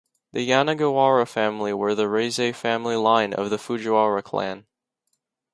[0.31, 4.65] The Yanagiwara family were of the Reizei family line of the Fujiwara clan.